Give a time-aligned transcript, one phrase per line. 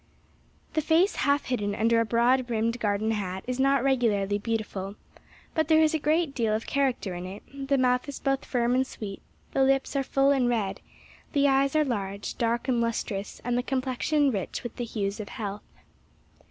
[0.73, 4.95] The face half hidden under a broad brimmed garden hat, is not regularly beautiful,
[5.53, 8.73] but there is a great deal of character in it; the mouth is both firm
[8.73, 10.81] and sweet, the lips are full and red,
[11.33, 15.29] the eyes are large, dark and lustrous, and the complexion rich with the hues of
[15.29, 15.61] health.